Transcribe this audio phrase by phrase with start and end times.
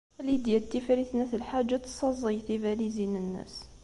[0.25, 3.55] Lidya n Tifrit n At Lḥaǧ ad tessaẓey tibalizin-nnes.